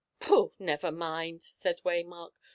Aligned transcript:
"Pooh, 0.19 0.51
never 0.57 0.91
mind," 0.91 1.43
said 1.43 1.79
Waymark. 1.85 2.31